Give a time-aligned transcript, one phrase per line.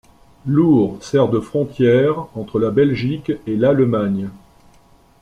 [0.47, 4.31] L'Our sert de frontière entre la Belgique et l'Allemagne.